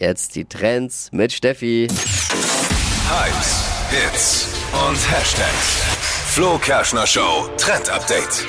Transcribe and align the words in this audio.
Jetzt 0.00 0.36
die 0.36 0.44
Trends 0.44 1.08
mit 1.10 1.32
Steffi. 1.32 1.88
Hypes, 1.90 3.64
Hits 3.90 4.46
und 4.88 4.96
Hashtags. 5.10 5.82
Flo 6.28 6.56
Kerschner 6.58 7.04
Show 7.04 7.48
Trend 7.56 7.90
Update. 7.90 8.46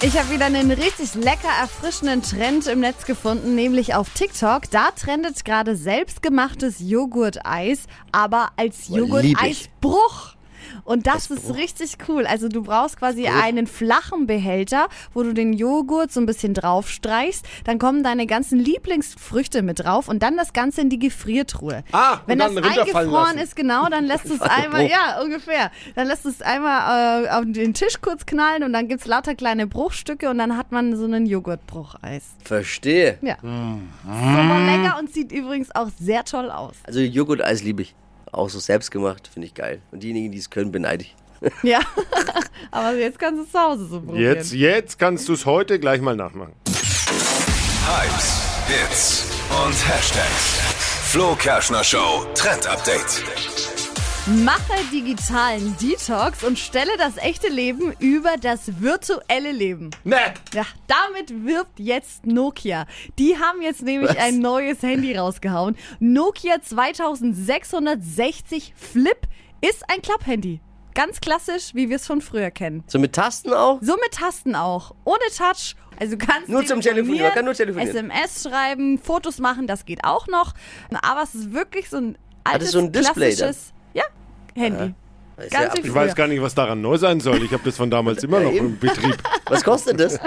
Ich 0.00 0.18
habe 0.18 0.30
wieder 0.30 0.46
einen 0.46 0.70
richtig 0.70 1.16
lecker 1.16 1.50
erfrischenden 1.60 2.22
Trend 2.22 2.66
im 2.66 2.80
Netz 2.80 3.04
gefunden, 3.04 3.54
nämlich 3.54 3.94
auf 3.94 4.08
TikTok. 4.14 4.70
Da 4.70 4.88
trendet 4.92 5.44
gerade 5.44 5.76
selbstgemachtes 5.76 6.76
Joghurt-Eis, 6.78 7.80
aber 8.10 8.48
als. 8.56 8.88
Joghurt-Eisbruch. 8.88 10.34
Und 10.84 11.06
das 11.06 11.30
ist 11.30 11.54
richtig 11.54 11.96
cool. 12.08 12.26
Also 12.26 12.48
du 12.48 12.62
brauchst 12.62 12.98
quasi 12.98 13.26
einen 13.26 13.66
flachen 13.66 14.26
Behälter, 14.26 14.88
wo 15.14 15.22
du 15.22 15.32
den 15.32 15.52
Joghurt 15.52 16.12
so 16.12 16.20
ein 16.20 16.26
bisschen 16.26 16.54
draufstreichst. 16.54 17.46
Dann 17.64 17.78
kommen 17.78 18.02
deine 18.02 18.26
ganzen 18.26 18.58
Lieblingsfrüchte 18.58 19.62
mit 19.62 19.84
drauf 19.84 20.08
und 20.08 20.22
dann 20.22 20.36
das 20.36 20.52
Ganze 20.52 20.80
in 20.80 20.90
die 20.90 20.98
Gefriertruhe. 20.98 21.84
Ah, 21.92 22.18
Wenn 22.26 22.38
das 22.38 22.56
eingefroren 22.56 23.38
ist, 23.38 23.56
genau, 23.56 23.88
dann 23.88 24.06
lässt 24.06 24.28
du 24.28 24.34
es 24.34 24.40
einmal, 24.42 24.82
Bruch. 24.82 24.90
ja, 24.90 25.20
ungefähr. 25.22 25.70
Dann 25.94 26.06
lässt 26.06 26.24
du 26.24 26.28
es 26.28 26.42
einmal 26.42 27.24
äh, 27.24 27.28
auf 27.30 27.44
den 27.46 27.74
Tisch 27.74 28.00
kurz 28.00 28.26
knallen 28.26 28.62
und 28.62 28.72
dann 28.72 28.88
gibt's 28.88 29.06
lauter 29.06 29.34
kleine 29.34 29.66
Bruchstücke 29.66 30.30
und 30.30 30.38
dann 30.38 30.56
hat 30.56 30.72
man 30.72 30.96
so 30.96 31.04
einen 31.04 31.26
Joghurtbrucheis. 31.26 32.24
Verstehe. 32.44 33.18
Ja. 33.22 33.36
Super 33.42 34.60
lecker 34.66 34.98
und 34.98 35.12
sieht 35.12 35.32
übrigens 35.32 35.74
auch 35.74 35.88
sehr 35.98 36.24
toll 36.24 36.50
aus. 36.50 36.76
Also 36.86 37.00
Joghurt-Eis 37.00 37.62
liebe 37.62 37.82
ich. 37.82 37.94
Auch 38.32 38.48
so 38.48 38.58
selbstgemacht, 38.58 39.28
finde 39.28 39.46
ich 39.46 39.54
geil. 39.54 39.80
Und 39.90 40.02
diejenigen, 40.02 40.30
die 40.32 40.38
es 40.38 40.50
können, 40.50 40.72
beneide 40.72 41.04
ich. 41.04 41.14
Ja. 41.62 41.80
Aber 42.70 42.94
jetzt 42.96 43.18
kannst 43.18 43.40
du 43.40 43.44
es 43.44 43.50
zu 43.52 43.58
Hause 43.58 43.86
so 43.86 44.00
probieren. 44.00 44.36
Jetzt, 44.36 44.52
jetzt 44.52 44.98
kannst 44.98 45.28
du 45.28 45.32
es 45.32 45.46
heute 45.46 45.80
gleich 45.80 46.00
mal 46.02 46.14
nachmachen. 46.14 46.52
Hypes, 46.66 48.42
Hits 48.68 49.24
und 49.64 49.88
Hashtags. 49.88 50.60
Flo 51.10 51.34
Kerschner 51.34 51.82
Show 51.82 52.26
Trend 52.34 52.66
Update. 52.66 53.24
Mache 54.26 54.74
digitalen 54.92 55.74
Detox 55.78 56.44
und 56.44 56.58
stelle 56.58 56.90
das 56.98 57.16
echte 57.16 57.48
Leben 57.48 57.94
über 58.00 58.36
das 58.38 58.78
virtuelle 58.80 59.50
Leben. 59.50 59.88
Ne! 60.04 60.18
Ja, 60.52 60.66
damit 60.86 61.46
wirbt 61.46 61.80
jetzt 61.80 62.26
Nokia. 62.26 62.84
Die 63.18 63.38
haben 63.38 63.62
jetzt 63.62 63.80
nämlich 63.82 64.10
Was? 64.10 64.18
ein 64.18 64.40
neues 64.40 64.82
Handy 64.82 65.16
rausgehauen. 65.16 65.74
Nokia 66.00 66.60
2660 66.60 68.74
Flip 68.76 69.16
ist 69.62 69.84
ein 69.88 70.02
Klapphandy. 70.02 70.60
Ganz 70.94 71.22
klassisch, 71.22 71.74
wie 71.74 71.88
wir 71.88 71.96
es 71.96 72.06
von 72.06 72.20
früher 72.20 72.50
kennen. 72.50 72.84
So 72.88 72.98
mit 72.98 73.14
Tasten 73.14 73.54
auch? 73.54 73.78
So 73.80 73.94
mit 73.94 74.10
Tasten 74.12 74.54
auch. 74.54 74.94
Ohne 75.04 75.18
Touch. 75.34 75.76
Also 75.98 76.16
du 76.16 76.26
kannst 76.26 76.50
Nur 76.50 76.66
zum 76.66 76.82
Telefonieren, 76.82 77.24
man 77.24 77.32
kann 77.34 77.46
nur 77.46 77.54
telefonieren. 77.54 77.96
SMS 77.96 78.42
schreiben, 78.42 78.98
Fotos 78.98 79.38
machen, 79.38 79.66
das 79.66 79.86
geht 79.86 80.04
auch 80.04 80.26
noch. 80.26 80.52
Aber 81.02 81.22
es 81.22 81.34
ist 81.34 81.54
wirklich 81.54 81.88
so 81.88 81.96
ein 81.96 82.18
altes, 82.44 82.68
das 82.68 82.72
so 82.72 82.80
ein 82.80 82.92
Display 82.92 83.30
dann? 83.30 83.36
klassisches 83.38 83.68
ja, 83.68 83.74
Handy. 84.54 84.94
Ganz 85.38 85.52
ja 85.52 85.60
ab- 85.70 85.78
Ich 85.82 85.94
weiß 85.94 86.14
gar 86.14 86.26
nicht, 86.26 86.42
was 86.42 86.54
daran 86.54 86.82
neu 86.82 86.98
sein 86.98 87.18
soll. 87.20 87.42
Ich 87.42 87.52
habe 87.52 87.62
das 87.64 87.76
von 87.76 87.90
damals 87.90 88.22
immer 88.22 88.40
noch 88.40 88.52
im 88.52 88.78
Betrieb. 88.78 89.16
Was 89.48 89.64
kostet 89.64 89.98
das? 89.98 90.18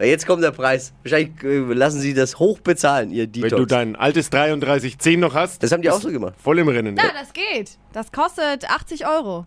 Jetzt 0.00 0.26
kommt 0.28 0.44
der 0.44 0.52
Preis. 0.52 0.92
Wahrscheinlich 1.02 1.32
äh, 1.42 1.58
lassen 1.74 1.98
sie 2.00 2.14
das 2.14 2.38
hoch 2.38 2.60
bezahlen, 2.60 3.10
ihr 3.10 3.24
Wenn 3.24 3.32
Detox. 3.32 3.56
du 3.60 3.66
dein 3.66 3.96
altes 3.96 4.30
3310 4.30 5.18
noch 5.20 5.34
hast, 5.34 5.60
das 5.62 5.72
haben 5.72 5.82
die 5.82 5.90
auch 5.90 6.00
so 6.00 6.08
gemacht. 6.10 6.34
voll 6.40 6.58
im 6.60 6.68
Rennen. 6.68 6.96
Ja, 6.96 7.10
das 7.20 7.32
geht. 7.32 7.78
Das 7.92 8.12
kostet 8.12 8.70
80 8.70 9.06
Euro. 9.08 9.44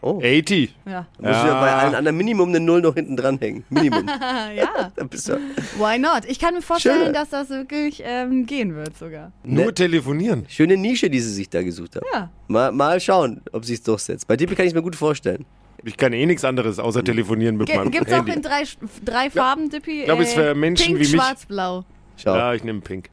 Oh. 0.00 0.18
80. 0.22 0.74
Ja. 0.86 1.06
Da 1.18 1.28
musst 1.28 1.42
du 1.42 1.46
ja 1.48 1.60
bei 1.60 1.72
allen 1.74 1.94
anderen 1.94 2.16
Minimum 2.16 2.48
eine 2.50 2.60
Null 2.60 2.80
noch 2.82 2.94
hinten 2.94 3.16
dranhängen. 3.16 3.64
Minimum. 3.70 4.06
ja, 4.56 4.90
da 4.96 5.04
bist 5.04 5.28
du 5.28 5.34
why 5.78 5.98
not? 5.98 6.22
Ich 6.28 6.38
kann 6.38 6.54
mir 6.54 6.62
vorstellen, 6.62 7.04
Schön. 7.06 7.12
dass 7.12 7.30
das 7.30 7.50
wirklich 7.50 8.02
ähm, 8.04 8.46
gehen 8.46 8.74
wird 8.74 8.96
sogar. 8.96 9.32
Nur 9.44 9.66
Ne- 9.66 9.74
telefonieren. 9.74 10.44
Schöne 10.48 10.76
Nische, 10.76 11.10
die 11.10 11.20
sie 11.20 11.32
sich 11.32 11.48
da 11.50 11.62
gesucht 11.62 11.96
haben. 11.96 12.06
Ja. 12.12 12.30
Mal, 12.48 12.72
mal 12.72 13.00
schauen, 13.00 13.40
ob 13.52 13.64
sie 13.64 13.74
es 13.74 13.82
durchsetzt. 13.82 14.26
Bei 14.28 14.36
Tippi 14.36 14.54
kann 14.54 14.64
ich 14.66 14.70
es 14.70 14.74
mir 14.74 14.82
gut 14.82 14.96
vorstellen. 14.96 15.44
Ich 15.84 15.96
kann 15.96 16.12
eh 16.12 16.26
nichts 16.26 16.44
anderes 16.44 16.78
außer 16.78 17.04
telefonieren 17.04 17.56
mit 17.56 17.68
meinem 17.74 17.90
Gibt 17.90 18.08
es 18.08 18.12
auch 18.14 18.26
in 18.26 18.42
drei, 18.42 18.62
drei 19.04 19.30
Farben, 19.30 19.68
Dippy? 19.70 20.04
glaub, 20.04 20.18
ist 20.20 20.32
für 20.34 20.54
Menschen 20.54 20.86
Pink, 20.86 20.96
wie 20.96 21.00
mich. 21.02 21.10
schwarz, 21.10 21.46
blau. 21.46 21.84
Schau. 22.16 22.34
Ja, 22.34 22.54
ich 22.54 22.64
nehme 22.64 22.80
Pink. 22.80 23.04